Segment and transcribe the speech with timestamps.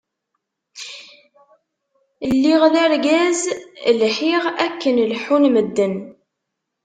[2.33, 3.41] lliɣ d argaz
[3.99, 5.95] lḥiɣ akken leḥḥun medden.